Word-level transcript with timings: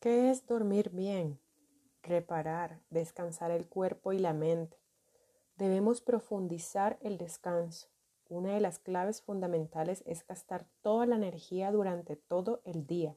¿Qué 0.00 0.30
es 0.30 0.46
dormir 0.46 0.88
bien? 0.88 1.38
Reparar, 2.02 2.80
descansar 2.88 3.50
el 3.50 3.68
cuerpo 3.68 4.14
y 4.14 4.18
la 4.18 4.32
mente. 4.32 4.78
Debemos 5.58 6.00
profundizar 6.00 6.98
el 7.02 7.18
descanso. 7.18 7.88
Una 8.30 8.54
de 8.54 8.60
las 8.60 8.78
claves 8.78 9.20
fundamentales 9.20 10.02
es 10.06 10.26
gastar 10.26 10.64
toda 10.80 11.04
la 11.04 11.16
energía 11.16 11.70
durante 11.70 12.16
todo 12.16 12.62
el 12.64 12.86
día. 12.86 13.14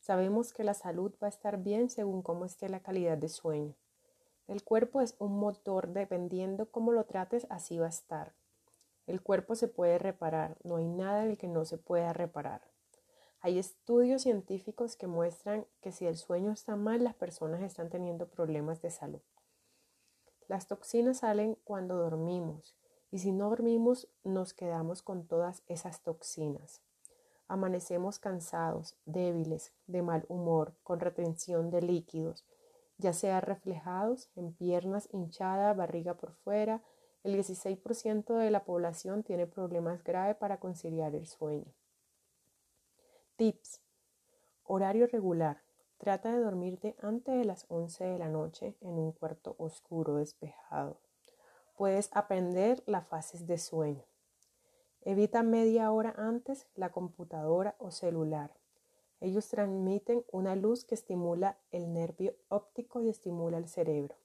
Sabemos 0.00 0.52
que 0.52 0.64
la 0.64 0.74
salud 0.74 1.14
va 1.22 1.28
a 1.28 1.30
estar 1.30 1.62
bien 1.62 1.90
según 1.90 2.22
cómo 2.22 2.44
esté 2.44 2.68
la 2.68 2.80
calidad 2.80 3.16
de 3.16 3.28
sueño. 3.28 3.76
El 4.48 4.64
cuerpo 4.64 5.00
es 5.00 5.14
un 5.20 5.38
motor, 5.38 5.92
dependiendo 5.92 6.72
cómo 6.72 6.90
lo 6.90 7.04
trates, 7.04 7.46
así 7.50 7.78
va 7.78 7.86
a 7.86 7.90
estar. 7.90 8.34
El 9.06 9.22
cuerpo 9.22 9.54
se 9.54 9.68
puede 9.68 10.00
reparar, 10.00 10.56
no 10.64 10.78
hay 10.78 10.88
nada 10.88 11.22
en 11.22 11.30
el 11.30 11.38
que 11.38 11.46
no 11.46 11.64
se 11.64 11.78
pueda 11.78 12.12
reparar. 12.12 12.62
Hay 13.40 13.58
estudios 13.58 14.22
científicos 14.22 14.96
que 14.96 15.06
muestran 15.06 15.64
que 15.80 15.92
si 15.92 16.06
el 16.06 16.16
sueño 16.16 16.50
está 16.50 16.74
mal, 16.74 17.04
las 17.04 17.14
personas 17.14 17.62
están 17.62 17.88
teniendo 17.88 18.26
problemas 18.26 18.82
de 18.82 18.90
salud. 18.90 19.20
Las 20.48 20.66
toxinas 20.66 21.18
salen 21.18 21.56
cuando 21.62 21.96
dormimos 21.96 22.74
y 23.12 23.20
si 23.20 23.30
no 23.30 23.50
dormimos 23.50 24.08
nos 24.24 24.54
quedamos 24.54 25.02
con 25.02 25.26
todas 25.26 25.62
esas 25.68 26.02
toxinas. 26.02 26.82
Amanecemos 27.46 28.18
cansados, 28.18 28.96
débiles, 29.06 29.72
de 29.86 30.02
mal 30.02 30.24
humor, 30.28 30.74
con 30.82 30.98
retención 30.98 31.70
de 31.70 31.80
líquidos, 31.80 32.44
ya 32.98 33.12
sea 33.12 33.40
reflejados 33.40 34.30
en 34.34 34.52
piernas 34.52 35.08
hinchadas, 35.12 35.76
barriga 35.76 36.14
por 36.14 36.32
fuera. 36.32 36.82
El 37.22 37.36
16% 37.38 38.34
de 38.34 38.50
la 38.50 38.64
población 38.64 39.22
tiene 39.22 39.46
problemas 39.46 40.02
graves 40.02 40.36
para 40.36 40.58
conciliar 40.58 41.14
el 41.14 41.26
sueño. 41.26 41.72
Tips. 43.38 43.80
Horario 44.64 45.06
regular. 45.06 45.62
Trata 45.98 46.32
de 46.32 46.40
dormirte 46.40 46.96
antes 47.00 47.36
de 47.36 47.44
las 47.44 47.66
11 47.68 48.02
de 48.02 48.18
la 48.18 48.28
noche 48.28 48.76
en 48.80 48.88
un 48.88 49.12
cuarto 49.12 49.54
oscuro 49.58 50.16
despejado. 50.16 50.98
Puedes 51.76 52.10
aprender 52.14 52.82
las 52.86 53.06
fases 53.06 53.46
de 53.46 53.58
sueño. 53.58 54.02
Evita 55.02 55.44
media 55.44 55.92
hora 55.92 56.16
antes 56.18 56.66
la 56.74 56.90
computadora 56.90 57.76
o 57.78 57.92
celular. 57.92 58.50
Ellos 59.20 59.46
transmiten 59.46 60.24
una 60.32 60.56
luz 60.56 60.84
que 60.84 60.96
estimula 60.96 61.60
el 61.70 61.92
nervio 61.92 62.34
óptico 62.48 63.02
y 63.02 63.08
estimula 63.08 63.58
el 63.58 63.68
cerebro. 63.68 64.16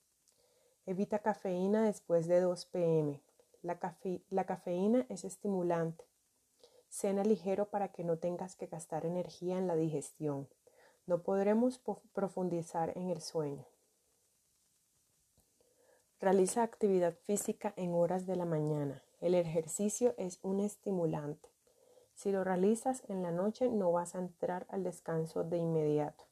Evita 0.87 1.19
cafeína 1.19 1.85
después 1.85 2.25
de 2.25 2.39
2 2.39 2.65
pm. 2.65 3.21
La, 3.61 3.77
la 4.31 4.45
cafeína 4.47 5.05
es 5.09 5.23
estimulante. 5.23 6.03
Cena 6.93 7.23
ligero 7.23 7.65
para 7.71 7.87
que 7.87 8.03
no 8.03 8.19
tengas 8.19 8.55
que 8.55 8.67
gastar 8.67 9.03
energía 9.07 9.57
en 9.57 9.65
la 9.65 9.75
digestión. 9.75 10.47
No 11.07 11.23
podremos 11.23 11.81
profundizar 12.13 12.95
en 12.95 13.09
el 13.09 13.19
sueño. 13.19 13.65
Realiza 16.19 16.61
actividad 16.61 17.15
física 17.15 17.73
en 17.77 17.95
horas 17.95 18.27
de 18.27 18.35
la 18.35 18.45
mañana. 18.45 19.01
El 19.21 19.33
ejercicio 19.33 20.13
es 20.19 20.37
un 20.43 20.59
estimulante. 20.59 21.49
Si 22.13 22.31
lo 22.31 22.43
realizas 22.43 23.01
en 23.09 23.23
la 23.23 23.31
noche 23.31 23.69
no 23.69 23.91
vas 23.91 24.13
a 24.13 24.19
entrar 24.19 24.67
al 24.69 24.83
descanso 24.83 25.43
de 25.43 25.57
inmediato. 25.57 26.25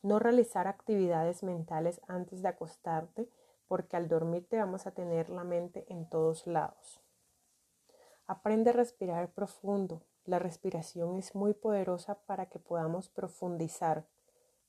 No 0.00 0.18
realizar 0.18 0.66
actividades 0.66 1.42
mentales 1.42 2.00
antes 2.08 2.40
de 2.40 2.48
acostarte 2.48 3.28
porque 3.68 3.98
al 3.98 4.08
dormir 4.08 4.46
te 4.48 4.56
vamos 4.56 4.86
a 4.86 4.92
tener 4.92 5.28
la 5.28 5.44
mente 5.44 5.84
en 5.90 6.08
todos 6.08 6.46
lados. 6.46 7.03
Aprende 8.26 8.70
a 8.70 8.72
respirar 8.72 9.32
profundo. 9.32 10.02
La 10.24 10.38
respiración 10.38 11.18
es 11.18 11.34
muy 11.34 11.52
poderosa 11.52 12.14
para 12.26 12.46
que 12.46 12.58
podamos 12.58 13.10
profundizar 13.10 14.06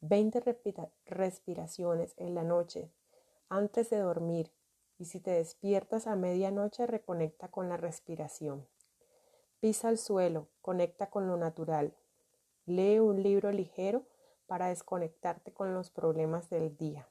20 0.02 0.42
respiraciones 1.06 2.14
en 2.18 2.36
la 2.36 2.44
noche 2.44 2.92
antes 3.48 3.90
de 3.90 4.00
dormir 4.00 4.52
y 4.98 5.06
si 5.06 5.22
te 5.22 5.32
despiertas 5.32 6.06
a 6.06 6.18
medianoche 6.18 6.86
reconecta 6.86 7.48
con 7.48 7.70
la 7.70 7.78
respiración. 7.78 8.68
Pisa 9.62 9.90
el 9.90 9.98
suelo, 9.98 10.50
conecta 10.62 11.10
con 11.10 11.28
lo 11.28 11.38
natural. 11.38 11.96
Lee 12.66 13.00
un 13.00 13.24
libro 13.24 13.54
ligero 13.54 14.04
para 14.48 14.68
desconectarte 14.68 15.54
con 15.54 15.74
los 15.74 15.90
problemas 15.90 16.50
del 16.50 16.76
día. 16.76 17.08